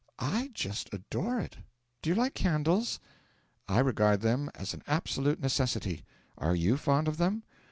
[0.17, 1.57] 'I just adore it!
[2.01, 2.99] Do you like candles?'
[3.67, 6.03] 'I regard them as an absolute necessity.
[6.39, 7.43] Are you fond of them?'